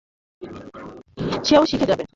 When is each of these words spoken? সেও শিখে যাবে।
সেও 1.43 1.63
শিখে 1.65 1.85
যাবে। 1.85 2.03